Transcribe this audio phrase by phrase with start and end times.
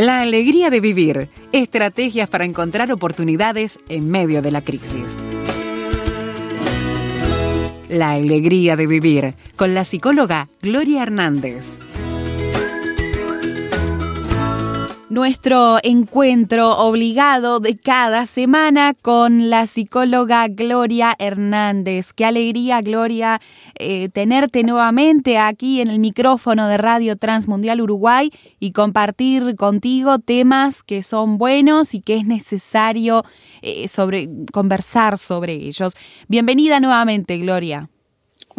[0.00, 1.28] La alegría de vivir.
[1.52, 5.18] Estrategias para encontrar oportunidades en medio de la crisis.
[7.90, 11.78] La alegría de vivir con la psicóloga Gloria Hernández.
[15.10, 22.12] Nuestro encuentro obligado de cada semana con la psicóloga Gloria Hernández.
[22.12, 23.40] Qué alegría, Gloria,
[23.74, 30.84] eh, tenerte nuevamente aquí en el micrófono de Radio Transmundial Uruguay y compartir contigo temas
[30.84, 33.24] que son buenos y que es necesario
[33.62, 35.96] eh, sobre, conversar sobre ellos.
[36.28, 37.90] Bienvenida nuevamente, Gloria.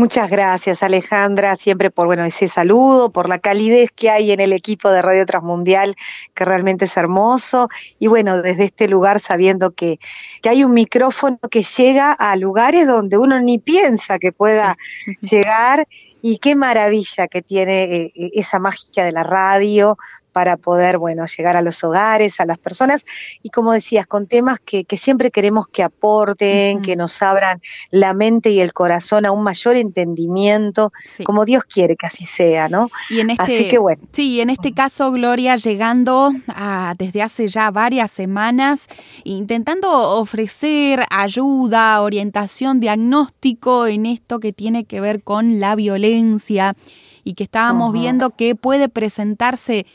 [0.01, 4.51] Muchas gracias Alejandra, siempre por bueno ese saludo, por la calidez que hay en el
[4.51, 5.95] equipo de Radio Transmundial,
[6.33, 7.69] que realmente es hermoso.
[7.99, 9.99] Y bueno, desde este lugar sabiendo que,
[10.41, 14.75] que hay un micrófono que llega a lugares donde uno ni piensa que pueda
[15.21, 15.87] llegar.
[16.23, 19.99] Y qué maravilla que tiene eh, eh, esa magia de la radio,
[20.31, 23.05] para poder, bueno, llegar a los hogares, a las personas
[23.43, 28.51] y como decías, con temas que, siempre queremos que aporten, que nos abran la mente
[28.51, 30.91] y el corazón a un mayor entendimiento,
[31.25, 32.89] como Dios quiere que así sea, ¿no?
[33.09, 34.01] Y en este, así que bueno.
[34.11, 38.87] Sí, en este caso, Gloria, llegando a, desde hace ya varias semanas,
[39.23, 46.75] intentando ofrecer ayuda, orientación, diagnóstico en esto que tiene que ver con la violencia
[47.23, 49.85] y que estábamos viendo que puede presentarse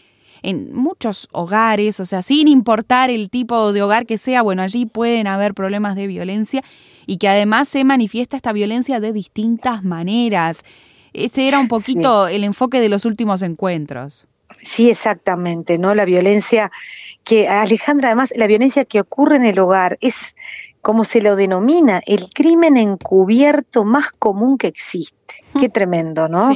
[0.46, 4.86] en muchos hogares, o sea, sin importar el tipo de hogar que sea, bueno, allí
[4.86, 6.62] pueden haber problemas de violencia
[7.04, 10.62] y que además se manifiesta esta violencia de distintas maneras.
[11.12, 14.28] Este era un poquito el enfoque de los últimos encuentros.
[14.62, 15.96] Sí, exactamente, ¿no?
[15.96, 16.70] La violencia
[17.24, 20.36] que, Alejandra, además, la violencia que ocurre en el hogar es,
[20.80, 25.34] como se lo denomina, el crimen encubierto más común que existe.
[25.60, 26.52] Qué tremendo, ¿no?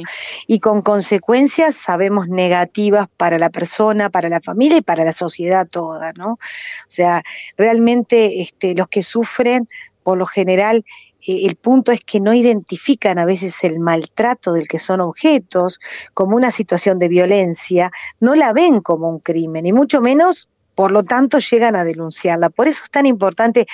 [0.53, 5.69] Y con consecuencias, sabemos, negativas para la persona, para la familia y para la sociedad
[5.69, 6.33] toda, ¿no?
[6.33, 6.39] O
[6.89, 7.23] sea,
[7.57, 9.69] realmente este, los que sufren,
[10.03, 10.85] por lo general,
[11.25, 15.79] eh, el punto es que no identifican a veces el maltrato del que son objetos
[16.15, 20.91] como una situación de violencia, no la ven como un crimen, y mucho menos por
[20.91, 22.51] lo tanto llegan a denunciarla.
[22.51, 23.69] Por eso es tan importante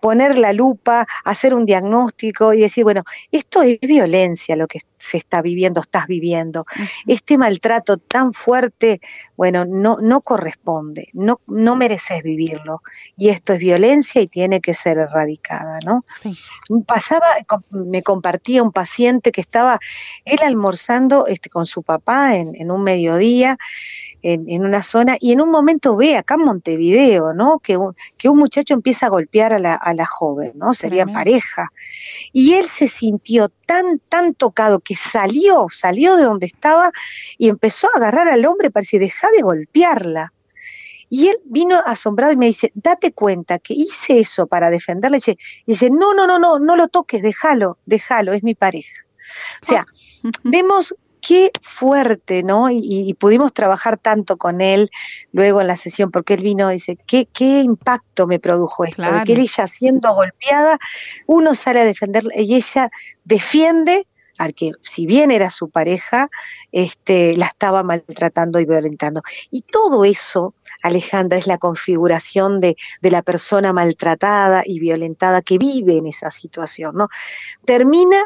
[0.00, 5.16] poner la lupa, hacer un diagnóstico y decir, bueno, esto es violencia lo que se
[5.16, 6.66] está viviendo, estás viviendo.
[7.06, 9.00] Este maltrato tan fuerte,
[9.36, 12.82] bueno, no, no corresponde, no, no mereces vivirlo.
[13.16, 16.04] Y esto es violencia y tiene que ser erradicada, ¿no?
[16.06, 16.36] Sí.
[16.86, 17.26] Pasaba,
[17.70, 19.80] me compartía un paciente que estaba
[20.24, 23.58] él almorzando este, con su papá en, en un mediodía
[24.22, 27.58] en, una zona y en un momento ve acá en Montevideo, ¿no?
[27.58, 30.74] Que un, que un muchacho empieza a golpear a la, a la joven, ¿no?
[30.74, 31.72] Sería pareja.
[32.32, 36.92] Y él se sintió tan, tan tocado que salió, salió de donde estaba
[37.38, 40.32] y empezó a agarrar al hombre para decir, deja de golpearla.
[41.12, 45.18] Y él vino asombrado y me dice, date cuenta que hice eso para defenderla.
[45.18, 45.36] Y
[45.66, 49.06] dice, no, no, no, no, no lo toques, déjalo, déjalo, es mi pareja.
[49.60, 50.30] O sea, ah.
[50.44, 52.68] vemos qué fuerte, ¿no?
[52.70, 54.90] Y, pudimos trabajar tanto con él
[55.32, 59.02] luego en la sesión, porque él vino y dice, ¿qué, qué impacto me produjo esto?
[59.02, 60.78] De que ella siendo golpeada,
[61.26, 62.90] uno sale a defenderla y ella
[63.24, 64.06] defiende
[64.40, 66.30] al que si bien era su pareja,
[66.72, 69.20] este, la estaba maltratando y violentando.
[69.50, 75.58] Y todo eso, Alejandra, es la configuración de, de, la persona maltratada y violentada que
[75.58, 77.08] vive en esa situación, ¿no?
[77.66, 78.24] Termina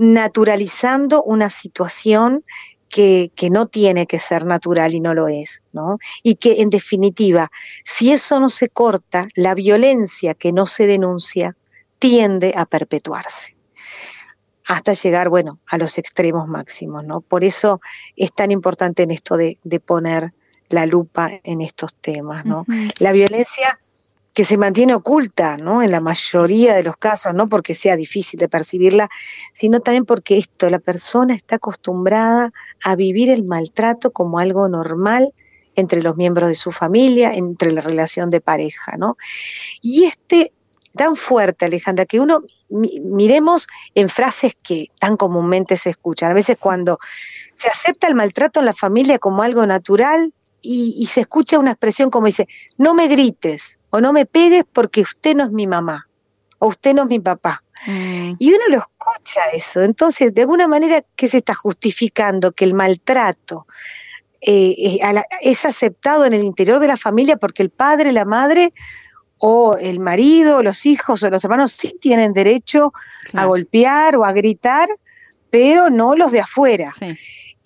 [0.00, 2.42] naturalizando una situación
[2.88, 5.98] que, que, no tiene que ser natural y no lo es, ¿no?
[6.22, 7.52] Y que en definitiva,
[7.84, 11.54] si eso no se corta, la violencia que no se denuncia
[11.98, 13.56] tiende a perpetuarse
[14.64, 17.20] hasta llegar, bueno, a los extremos máximos, ¿no?
[17.20, 17.80] Por eso
[18.16, 20.32] es tan importante en esto de, de poner
[20.70, 22.64] la lupa en estos temas, ¿no?
[23.00, 23.80] La violencia
[24.32, 25.82] que se mantiene oculta, ¿no?
[25.82, 29.08] En la mayoría de los casos, no porque sea difícil de percibirla,
[29.52, 32.52] sino también porque esto, la persona está acostumbrada
[32.84, 35.32] a vivir el maltrato como algo normal
[35.74, 39.16] entre los miembros de su familia, entre la relación de pareja, ¿no?
[39.82, 40.52] Y este
[40.96, 46.30] tan fuerte, Alejandra, que uno miremos en frases que tan comúnmente se escuchan.
[46.30, 46.98] A veces cuando
[47.54, 50.32] se acepta el maltrato en la familia como algo natural,
[50.62, 55.02] y, se escucha una expresión como dice, no me grites o no me pegues porque
[55.02, 56.08] usted no es mi mamá
[56.58, 57.62] o usted no es mi papá.
[57.86, 58.32] Mm.
[58.38, 59.80] Y uno lo escucha eso.
[59.80, 62.52] Entonces, de alguna manera, ¿qué se está justificando?
[62.52, 63.66] Que el maltrato
[64.42, 68.72] eh, eh, es aceptado en el interior de la familia porque el padre, la madre
[69.38, 72.92] o el marido, los hijos o los hermanos sí tienen derecho
[73.32, 74.88] a golpear o a gritar,
[75.50, 76.92] pero no los de afuera.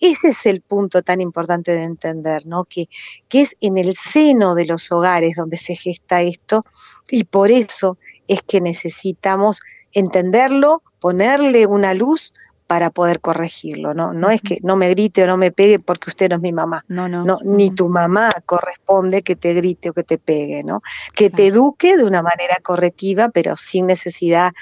[0.01, 2.65] Ese es el punto tan importante de entender, ¿no?
[2.65, 2.89] Que,
[3.29, 6.65] que es en el seno de los hogares donde se gesta esto
[7.09, 7.99] y por eso
[8.29, 9.61] es que necesitamos
[9.93, 12.35] entenderlo, ponerle una luz
[12.67, 14.15] para poder corregirlo, ¿no?
[14.15, 16.53] No es que no me grite o no me pegue porque usted no es mi
[16.53, 16.85] mamá.
[16.89, 17.25] No, no.
[17.25, 20.81] no ni tu mamá corresponde que te grite o que te pegue, ¿no?
[21.15, 24.53] Que te eduque de una manera correctiva, pero sin necesidad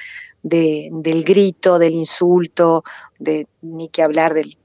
[0.43, 2.83] de, del grito, del insulto,
[3.21, 4.59] de ni que hablar del,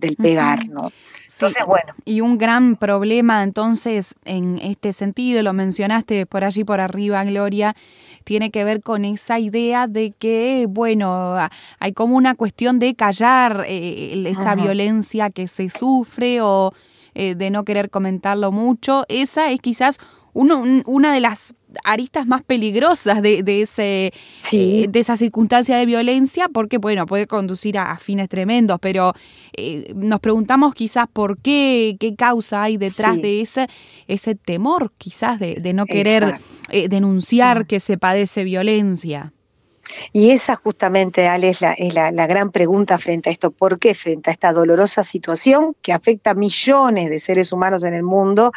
[0.00, 0.90] del pegar, ¿no?
[1.32, 1.94] Entonces, bueno.
[2.04, 7.76] Y un gran problema entonces en este sentido, lo mencionaste por allí por arriba, Gloria,
[8.24, 11.36] tiene que ver con esa idea de que, bueno,
[11.78, 16.72] hay como una cuestión de callar eh, esa violencia que se sufre o
[17.14, 19.04] eh, de no querer comentarlo mucho.
[19.08, 19.98] Esa es quizás
[20.32, 24.12] uno, una de las aristas más peligrosas de, de ese,
[24.52, 29.12] eh, de esa circunstancia de violencia, porque bueno, puede conducir a, fines tremendos, pero
[29.56, 33.68] eh, nos preguntamos quizás por qué, qué causa hay detrás de ese,
[34.08, 36.36] ese temor quizás de, de no querer
[36.70, 39.32] eh, denunciar que se padece violencia.
[40.12, 43.50] Y esa justamente, Ale, es, la, es la, la, gran pregunta frente a esto.
[43.50, 47.94] ¿Por qué frente a esta dolorosa situación que afecta a millones de seres humanos en
[47.94, 48.52] el mundo,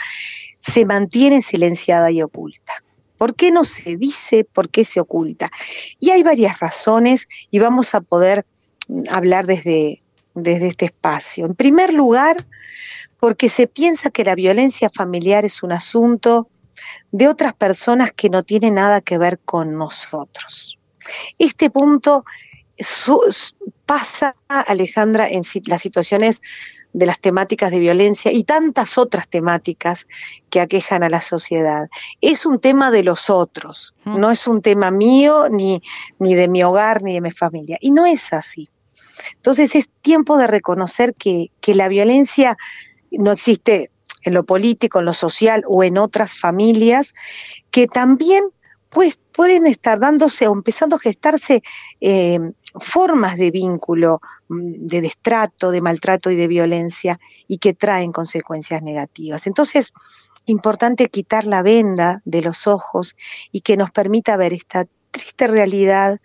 [0.59, 2.82] se mantiene silenciada y oculta?
[3.23, 4.43] ¿Por qué no se dice?
[4.43, 5.49] ¿Por qué se oculta?
[5.97, 8.45] Y hay varias razones y vamos a poder
[8.89, 10.03] mm, hablar desde,
[10.35, 11.45] desde este espacio.
[11.45, 12.35] En primer lugar,
[13.21, 16.49] porque se piensa que la violencia familiar es un asunto
[17.13, 20.77] de otras personas que no tiene nada que ver con nosotros.
[21.39, 22.25] Este punto
[23.85, 26.41] pasa, Alejandra, en las situaciones
[26.93, 30.07] de las temáticas de violencia y tantas otras temáticas
[30.49, 31.89] que aquejan a la sociedad.
[32.21, 35.81] Es un tema de los otros, no es un tema mío, ni,
[36.19, 37.77] ni de mi hogar, ni de mi familia.
[37.81, 38.69] Y no es así.
[39.35, 42.57] Entonces es tiempo de reconocer que, que la violencia
[43.11, 43.91] no existe
[44.23, 47.13] en lo político, en lo social o en otras familias,
[47.71, 48.43] que también
[48.89, 51.63] pues, pueden estar dándose o empezando a gestarse
[51.99, 52.39] eh,
[52.79, 58.81] formas de vínculo, mm, de destrato, de maltrato y de violencia y que traen consecuencias
[58.81, 59.47] negativas.
[59.47, 59.93] Entonces,
[60.45, 63.15] importante quitar la venda de los ojos
[63.51, 66.19] y que nos permita ver esta triste realidad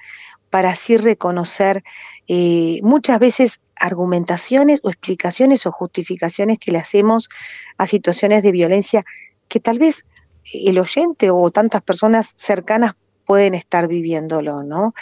[0.50, 1.84] para así reconocer
[2.26, 7.28] eh, muchas veces argumentaciones o explicaciones o justificaciones que le hacemos
[7.76, 9.04] a situaciones de violencia
[9.46, 10.04] que tal vez
[10.52, 12.92] el oyente o tantas personas cercanas
[13.28, 14.94] pueden estar viviéndolo, ¿no?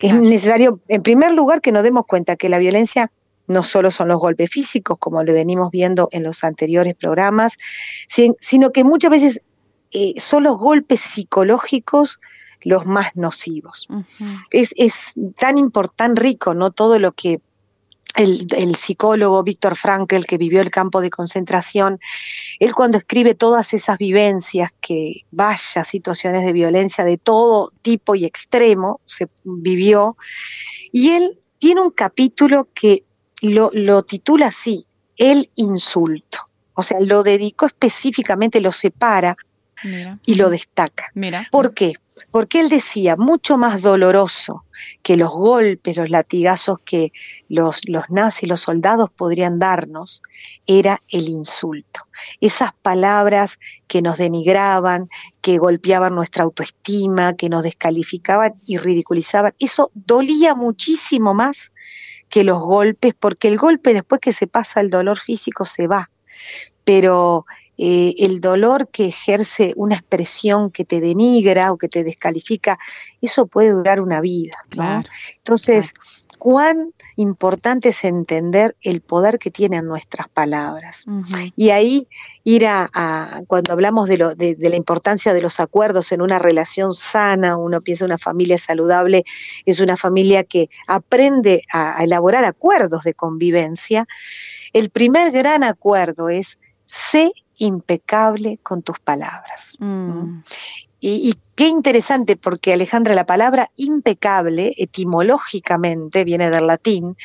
[0.00, 3.12] Es necesario, en primer lugar, que nos demos cuenta que la violencia
[3.46, 7.56] no solo son los golpes físicos, como lo venimos viendo en los anteriores programas,
[8.08, 9.42] sino que muchas veces
[9.92, 12.18] eh, son los golpes psicológicos
[12.62, 13.86] los más nocivos.
[14.50, 16.72] es, es, tan importante, rico, ¿no?
[16.72, 17.40] Todo lo que
[18.14, 22.00] el, psicólogo Víctor Frankl, que vivió el campo de concentración,
[22.58, 28.24] él cuando escribe todas esas vivencias, que vaya situaciones de violencia de todo tipo y
[28.24, 30.16] extremo, se vivió,
[30.92, 33.04] y él tiene un capítulo que
[33.42, 36.38] lo, lo titula así, El insulto.
[36.74, 39.36] O sea, lo dedicó específicamente, lo separa
[40.26, 41.10] y lo destaca.
[41.14, 41.46] Mira.
[41.50, 41.94] ¿Por qué?
[42.30, 44.64] Porque él decía, mucho más doloroso
[45.02, 47.12] que los golpes, los latigazos que
[47.48, 50.22] los, los nazis, los soldados podrían darnos,
[50.66, 52.02] era el insulto.
[52.40, 55.08] Esas palabras que nos denigraban,
[55.40, 61.72] que golpeaban nuestra autoestima, que nos descalificaban y ridiculizaban, eso dolía muchísimo más
[62.28, 66.10] que los golpes, porque el golpe después que se pasa el dolor físico se va.
[66.84, 67.46] Pero
[67.78, 72.76] eh, el dolor que ejerce una expresión que te denigra o que te descalifica,
[73.22, 74.56] eso puede durar una vida.
[75.36, 75.94] Entonces,
[76.38, 81.04] cuán importante es entender el poder que tienen nuestras palabras.
[81.56, 82.08] Y ahí
[82.42, 86.94] ir a, cuando hablamos de, lo, de, la importancia de los acuerdos en una relación
[86.94, 89.24] sana, uno piensa una familia saludable,
[89.66, 94.06] es una familia que aprende a elaborar acuerdos de convivencia.
[94.72, 99.76] El primer gran acuerdo es sé impecable con tus palabras.
[99.78, 100.40] Mm.
[101.00, 107.16] Y, qué interesante, porque Alejandra, la palabra impecable, etimológicamente, viene del latín.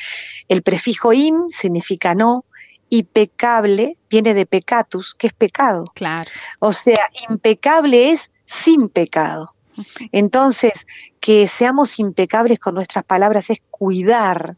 [0.48, 2.44] El prefijo im significa no,
[2.88, 5.84] y pecable viene de pecatus, que es pecado.
[5.94, 6.30] Claro.
[6.60, 9.54] O sea, impecable es sin pecado.
[10.12, 10.86] Entonces,
[11.18, 14.56] que seamos impecables con nuestras palabras es cuidar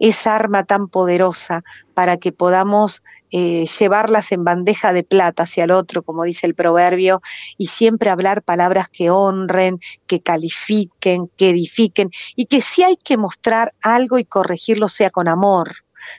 [0.00, 1.62] esa arma tan poderosa
[1.94, 6.54] para que podamos eh, llevarlas en bandeja de plata hacia el otro, como dice el
[6.54, 7.20] proverbio,
[7.58, 13.18] y siempre hablar palabras que honren, que califiquen, que edifiquen, y que si hay que
[13.18, 15.72] mostrar algo y corregirlo sea con amor,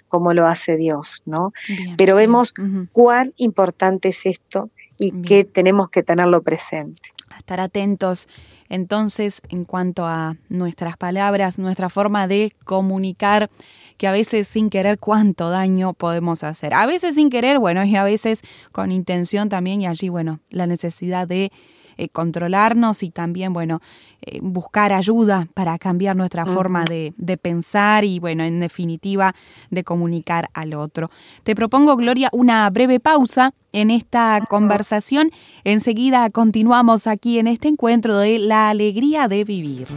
[0.07, 1.51] como lo hace Dios, ¿no?
[1.97, 2.53] Pero vemos
[2.91, 7.09] cuán importante es esto y que tenemos que tenerlo presente.
[7.41, 8.27] Estar atentos
[8.69, 13.49] entonces en cuanto a nuestras palabras, nuestra forma de comunicar,
[13.97, 16.75] que a veces sin querer cuánto daño podemos hacer.
[16.75, 20.67] A veces sin querer, bueno, y a veces con intención también, y allí, bueno, la
[20.67, 21.51] necesidad de
[21.97, 23.81] eh, controlarnos y también, bueno,
[24.21, 29.33] eh, buscar ayuda para cambiar nuestra forma de, de, pensar y, bueno, en definitiva,
[29.69, 31.09] de comunicar al otro.
[31.43, 35.31] Te propongo, Gloria, una breve pausa en esta conversación.
[35.63, 39.87] Enseguida continuamos aquí en este encuentro de la alegría de vivir.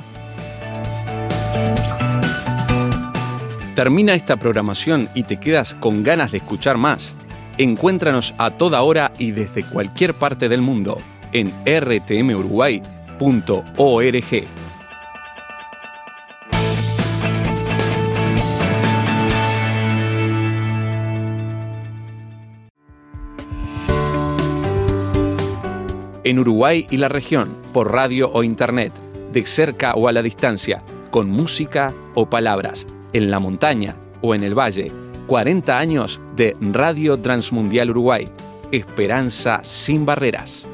[3.74, 7.14] Termina esta programación y te quedas con ganas de escuchar más.
[7.58, 10.98] Encuéntranos a toda hora y desde cualquier parte del mundo
[11.34, 14.44] en rtmuruguay.org.
[26.24, 28.94] En Uruguay y la región, por radio o internet,
[29.30, 34.42] de cerca o a la distancia, con música o palabras, en la montaña o en
[34.42, 34.90] el valle.
[35.26, 38.26] 40 años de Radio Transmundial Uruguay.
[38.72, 40.66] Esperanza sin barreras.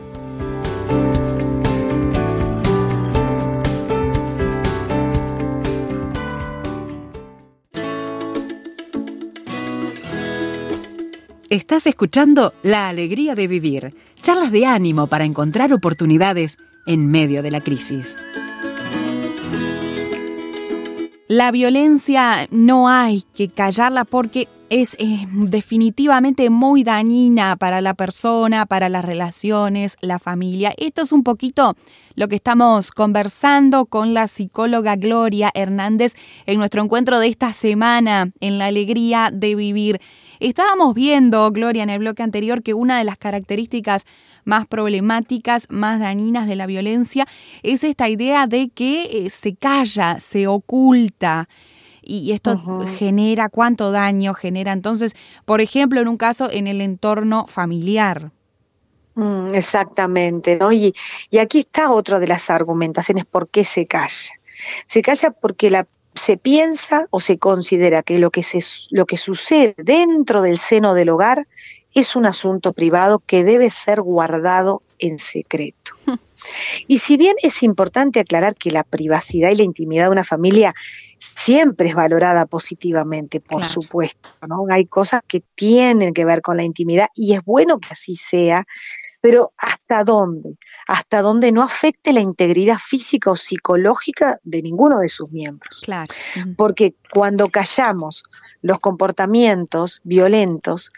[11.51, 13.93] Estás escuchando La Alegría de Vivir,
[14.23, 18.17] charlas de ánimo para encontrar oportunidades en medio de la crisis.
[21.27, 24.97] La violencia no hay que callarla porque es
[25.33, 30.73] definitivamente muy dañina para la persona, para las relaciones, la familia.
[30.77, 31.75] Esto es un poquito
[32.15, 36.15] lo que estamos conversando con la psicóloga Gloria Hernández
[36.47, 40.01] en nuestro encuentro de esta semana en la alegría de vivir.
[40.39, 44.07] Estábamos viendo, Gloria, en el bloque anterior, que una de las características
[44.45, 47.27] más problemáticas, más dañinas de la violencia
[47.65, 51.49] es esta idea de que eh, se calla, se oculta.
[52.13, 52.61] Y esto
[52.99, 55.15] genera cuánto daño genera entonces,
[55.45, 58.33] por ejemplo, en un caso en el entorno familiar.
[59.15, 60.73] Mm, exactamente, ¿no?
[60.73, 60.93] Y,
[61.31, 64.33] y aquí está otra de las argumentaciones por qué se calla.
[64.87, 69.17] Se calla porque la se piensa o se considera que lo que, se, lo que
[69.17, 71.47] sucede dentro del seno del hogar
[71.95, 75.93] es un asunto privado que debe ser guardado en secreto.
[76.89, 80.75] Y si bien es importante aclarar que la privacidad y la intimidad de una familia
[81.21, 84.65] siempre es valorada positivamente, por supuesto, ¿no?
[84.71, 88.65] Hay cosas que tienen que ver con la intimidad y es bueno que así sea,
[89.21, 90.57] pero ¿hasta dónde?
[90.89, 95.83] Hasta dónde no afecte la integridad física o psicológica de ninguno de sus miembros.
[95.85, 96.13] Claro.
[96.57, 98.25] Porque cuando callamos
[98.63, 100.91] los comportamientos violentos,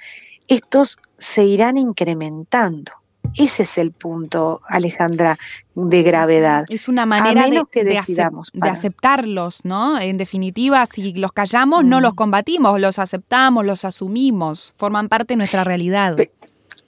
[0.46, 2.92] estos se irán incrementando.
[3.36, 5.38] Ese es el punto, Alejandra,
[5.74, 6.64] de gravedad.
[6.68, 9.98] Es una manera de, que decidamos de, aceptarlos, ¿no?
[9.98, 12.02] En definitiva, si los callamos, no mm.
[12.02, 16.16] los combatimos, los aceptamos, los asumimos, forman parte de nuestra realidad.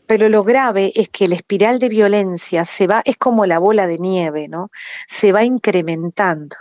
[0.07, 3.87] Pero lo grave es que la espiral de violencia se va, es como la bola
[3.87, 4.71] de nieve, ¿no?
[5.07, 6.57] Se va incrementando.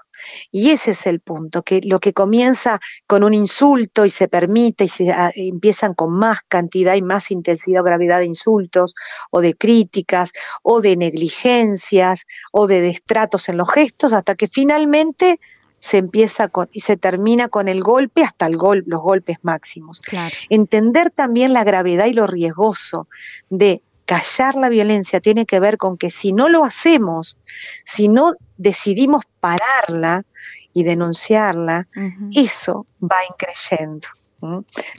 [0.51, 4.85] Y ese es el punto, que lo que comienza con un insulto y se permite
[4.85, 8.95] y se ah, empiezan con más cantidad y más intensidad o gravedad de insultos
[9.31, 15.39] o de críticas o de negligencias o de destratos en los gestos hasta que finalmente
[15.83, 20.01] se empieza con y se termina con el golpe hasta el gol, los golpes máximos.
[20.49, 23.09] Entender también la gravedad y lo riesgoso
[23.49, 27.39] de callar la violencia tiene que ver con que si no lo hacemos,
[27.85, 30.23] si no decidimos pararla
[30.73, 31.87] y denunciarla,
[32.33, 34.07] eso va increyendo,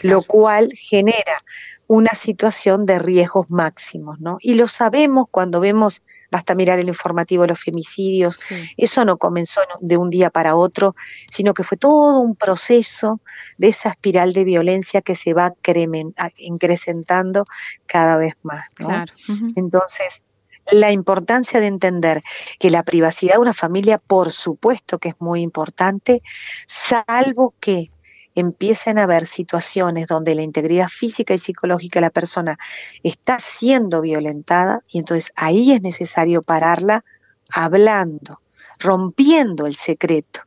[0.02, 1.42] lo cual genera
[1.86, 4.38] una situación de riesgos máximos, ¿no?
[4.40, 8.40] Y lo sabemos cuando vemos, basta mirar el informativo de los femicidios,
[8.76, 10.94] eso no comenzó de un día para otro,
[11.30, 13.20] sino que fue todo un proceso
[13.58, 15.52] de esa espiral de violencia que se va
[16.38, 17.44] incrementando
[17.86, 19.04] cada vez más, ¿no?
[19.56, 20.22] Entonces,
[20.72, 22.22] la importancia de entender
[22.58, 26.22] que la privacidad de una familia, por supuesto que es muy importante,
[26.66, 27.90] salvo que
[28.34, 32.58] empiecen a haber situaciones donde la integridad física y psicológica de la persona
[33.02, 37.04] está siendo violentada y entonces ahí es necesario pararla
[37.52, 38.40] hablando,
[38.78, 40.40] rompiendo el secreto.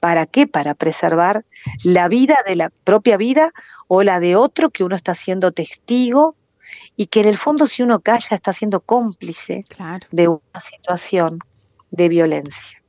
[0.00, 0.46] ¿Para qué?
[0.46, 1.44] Para preservar
[1.82, 3.52] la vida de la propia vida
[3.88, 6.36] o la de otro que uno está siendo testigo
[6.96, 9.64] y que en el fondo si uno calla está siendo cómplice
[10.10, 11.38] de una situación
[11.90, 12.82] de violencia.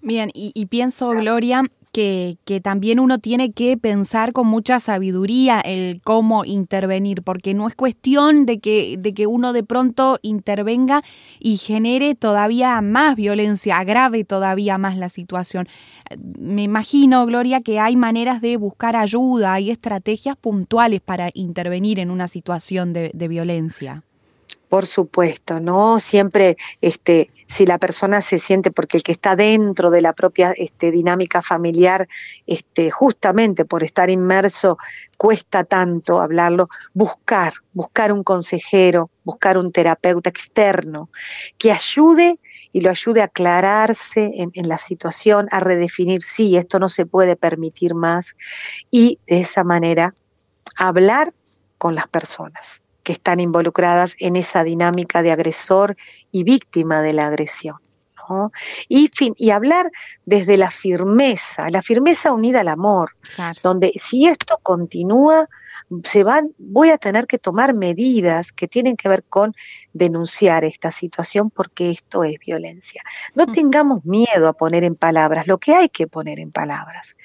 [0.00, 6.00] Bien, y, pienso, Gloria, que, que, también uno tiene que pensar con mucha sabiduría el
[6.02, 11.02] cómo intervenir, porque no es cuestión de que, de que uno de pronto intervenga
[11.38, 15.66] y genere todavía más violencia, agrave todavía más la situación.
[16.38, 22.10] Me imagino, Gloria, que hay maneras de buscar ayuda, hay estrategias puntuales para intervenir en
[22.10, 24.04] una situación de, de violencia.
[24.68, 25.98] Por supuesto, ¿no?
[25.98, 30.52] Siempre este, si la persona se siente, porque el que está dentro de la propia
[30.52, 32.06] este, dinámica familiar,
[32.46, 34.76] este, justamente por estar inmerso,
[35.16, 41.08] cuesta tanto hablarlo, buscar, buscar un consejero, buscar un terapeuta externo
[41.56, 42.38] que ayude
[42.70, 47.06] y lo ayude a aclararse en, en la situación, a redefinir, sí, esto no se
[47.06, 48.36] puede permitir más,
[48.90, 50.14] y de esa manera
[50.76, 51.32] hablar
[51.78, 55.96] con las personas que están involucradas en esa dinámica de agresor
[56.30, 57.78] y víctima de la agresión.
[58.86, 59.90] Y, y hablar
[60.26, 63.12] desde la firmeza, la firmeza unida al amor,
[63.62, 65.48] donde si esto continúa,
[66.04, 69.54] se van, voy a tener que tomar medidas que tienen que ver con
[69.94, 73.02] denunciar esta situación porque esto es violencia.
[73.34, 73.52] No mm.
[73.52, 77.16] tengamos miedo a poner en palabras lo que hay que poner en palabras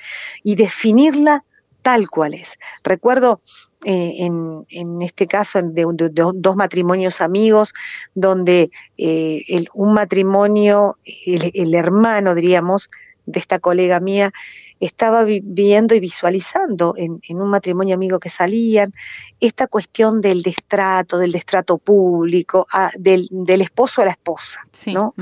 [0.44, 1.44] y definirla
[1.84, 2.58] tal cual es.
[2.84, 3.42] Recuerdo
[3.86, 5.86] eh, en, este caso de,
[6.34, 7.74] dos matrimonios amigos,
[8.14, 12.90] donde eh, un matrimonio, el, hermano, diríamos,
[13.26, 14.32] de esta colega mía,
[14.80, 18.94] estaba viviendo y visualizando en, un matrimonio amigo que salían
[19.40, 25.14] esta cuestión del destrato, del destrato público, del, esposo a la esposa, ¿no?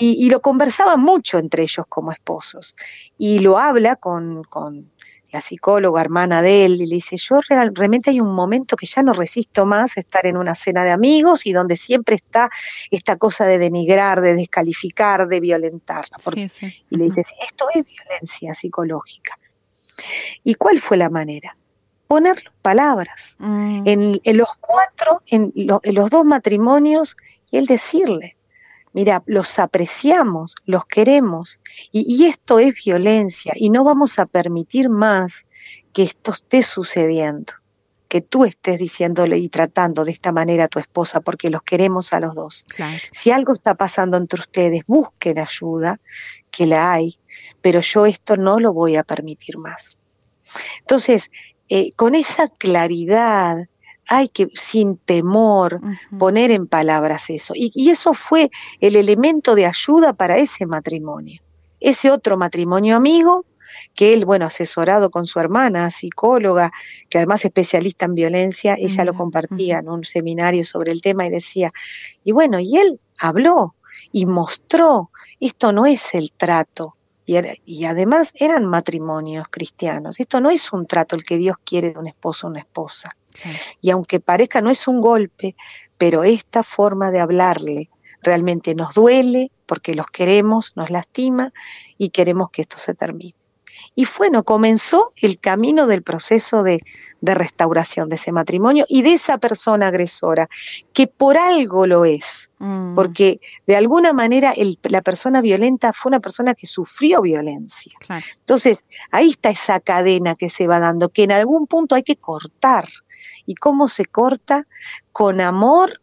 [0.00, 2.76] y, lo conversaban mucho entre ellos como esposos.
[3.18, 4.44] Y lo habla con
[5.34, 9.02] la psicóloga hermana de él, y le dice, yo realmente hay un momento que ya
[9.02, 12.50] no resisto más estar en una cena de amigos y donde siempre está
[12.92, 16.16] esta cosa de denigrar, de descalificar, de violentarla.
[16.88, 19.36] Y le dice, esto es violencia psicológica.
[20.44, 21.56] ¿Y cuál fue la manera?
[22.06, 23.34] Ponerlo en palabras.
[23.40, 23.82] Mm.
[23.86, 27.16] En, los cuatro, en, en los dos matrimonios,
[27.50, 28.36] y él decirle,
[28.94, 31.60] mira, los apreciamos, los queremos,
[31.92, 35.44] y, esto es violencia, y no vamos a permitir más
[35.92, 37.52] que esto esté sucediendo,
[38.08, 42.12] que tú estés diciéndole y tratando de esta manera a tu esposa, porque los queremos
[42.12, 42.64] a los dos.
[43.10, 46.00] Si algo está pasando entre ustedes, busquen ayuda,
[46.52, 47.16] que la hay,
[47.60, 49.98] pero yo esto no lo voy a permitir más.
[50.80, 51.32] Entonces,
[51.68, 53.66] eh, con esa claridad,
[54.08, 55.80] hay que, sin temor,
[56.18, 57.54] poner en palabras eso.
[57.56, 61.40] Y, eso fue el elemento de ayuda para ese matrimonio.
[61.80, 63.44] Ese otro matrimonio amigo,
[63.94, 66.72] que él, bueno, asesorado con su hermana, psicóloga,
[67.08, 71.26] que además es especialista en violencia, ella lo compartía en un seminario sobre el tema
[71.26, 71.72] y decía,
[72.24, 73.74] y bueno, y él habló
[74.12, 80.20] y mostró, esto no es el trato, y, y, además eran matrimonios cristianos.
[80.20, 83.16] Esto no es un trato el que Dios quiere de un esposo o una esposa.
[83.80, 85.56] Y aunque parezca no es un golpe,
[85.98, 87.90] pero esta forma de hablarle
[88.22, 91.52] realmente nos duele porque los queremos, nos lastima
[91.98, 93.34] y queremos que esto se termine.
[93.96, 96.82] Y bueno, comenzó el camino del proceso de,
[97.20, 100.50] restauración de ese matrimonio y de esa persona agresora,
[100.92, 102.94] que por algo lo es, mm.
[102.94, 107.92] porque de alguna manera la persona violenta fue una persona que sufrió violencia.
[108.40, 112.16] Entonces, ahí está esa cadena que se va dando, que en algún punto hay que
[112.16, 112.88] cortar
[113.46, 114.66] y cómo se corta
[115.12, 116.00] con amor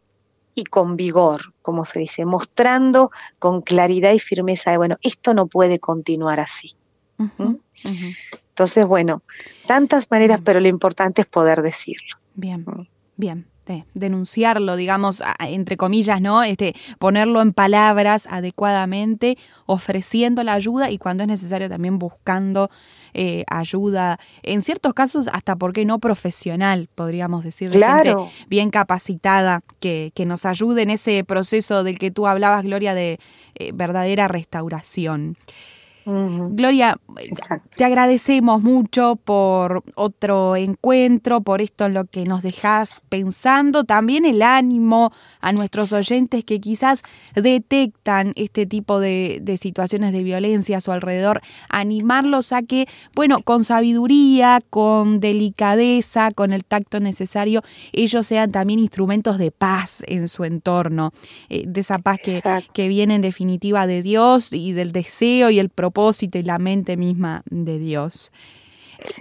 [0.53, 5.47] y con vigor, como se dice, mostrando con claridad y firmeza de, bueno, esto no
[5.47, 6.75] puede continuar así.
[7.17, 7.55] ¿Mm?
[8.49, 9.21] Entonces, bueno,
[9.67, 12.17] tantas maneras, pero lo importante es poder decirlo.
[12.35, 12.81] Bien, ¿Mm?
[13.71, 16.43] Bien denunciarlo, digamos, entre comillas, ¿no?
[16.43, 22.69] Este, ponerlo en palabras adecuadamente, ofreciendo la ayuda y cuando es necesario también buscando
[23.13, 26.87] eh, ayuda, en ciertos casos hasta, ¿por qué no profesional?
[26.95, 28.15] Podríamos decir, de gente
[28.47, 33.19] bien capacitada que, que, nos ayude en ese proceso del que tú hablabas, Gloria, de
[33.55, 35.35] eh, verdadera restauración.
[36.03, 36.97] Gloria,
[37.75, 44.25] te agradecemos mucho por otro encuentro, por esto en lo que nos dejas pensando, también
[44.25, 45.11] el ánimo
[45.41, 47.03] a nuestros oyentes que quizás
[47.35, 53.63] detectan este tipo de, situaciones de violencia a su alrededor, animarlos a que, bueno, con
[53.63, 57.61] sabiduría, con delicadeza, con el tacto necesario,
[57.93, 61.13] ellos sean también instrumentos de paz en su entorno,
[61.49, 62.41] eh, de esa paz que,
[62.73, 65.90] que viene en definitiva de Dios y del deseo y el propósito
[66.37, 68.31] y la mente misma de Dios.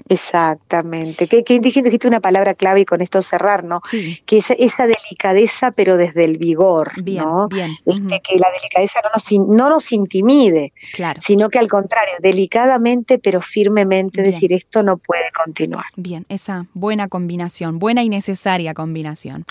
[0.09, 1.27] Exactamente.
[1.27, 3.81] Que, que dijiste una palabra clave y con esto cerrar, ¿no?
[3.89, 4.21] Sí.
[4.27, 7.49] Que esa, esa delicadeza, pero desde el vigor, bien, ¿no?
[7.49, 7.71] Bien.
[7.87, 11.21] Este, Que la delicadeza no nos, no nos intimide, claro.
[11.23, 15.87] sino que al contrario, delicadamente, pero firmemente decir esto no puede continuar.
[15.97, 19.47] Bien, esa buena combinación, buena y necesaria combinación.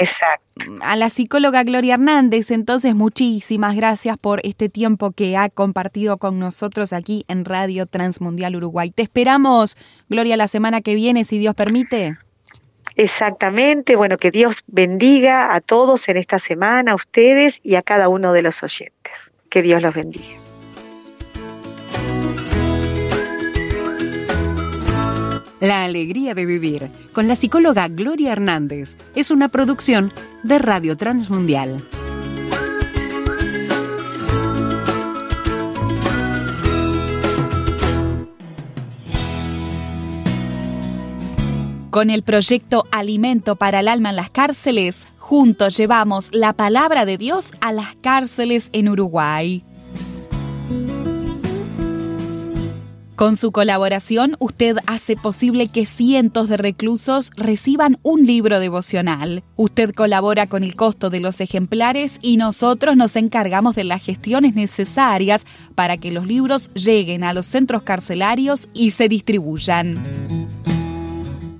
[0.00, 0.44] Exacto.
[0.80, 6.38] A la psicóloga Gloria Hernández, entonces muchísimas gracias por este tiempo que ha compartido con
[6.38, 8.90] nosotros aquí en Radio Transmundial Uruguay.
[8.90, 9.76] Te esperamos,
[10.08, 12.18] Gloria, la semana que viene, si Dios permite.
[12.96, 18.08] Exactamente, bueno, que Dios bendiga a todos en esta semana, a ustedes y a cada
[18.08, 19.30] uno de los oyentes.
[19.50, 20.34] Que Dios los bendiga.
[25.60, 30.12] La alegría de vivir con la psicóloga Gloria Hernández es una producción
[30.44, 31.82] de Radio Transmundial.
[41.90, 47.18] Con el proyecto Alimento para el Alma en las Cárceles, juntos llevamos la palabra de
[47.18, 49.64] Dios a las cárceles en Uruguay.
[53.18, 59.42] Con su colaboración, usted hace posible que cientos de reclusos reciban un libro devocional.
[59.56, 64.54] Usted colabora con el costo de los ejemplares y nosotros nos encargamos de las gestiones
[64.54, 69.96] necesarias para que los libros lleguen a los centros carcelarios y se distribuyan.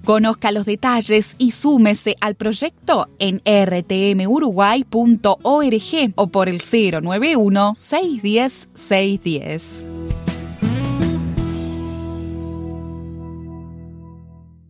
[0.04, 10.17] Conozca los detalles y súmese al proyecto en rtmuruguay.org o por el 091 610 610.